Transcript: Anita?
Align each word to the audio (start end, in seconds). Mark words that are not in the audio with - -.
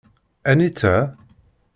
Anita? 0.51 0.91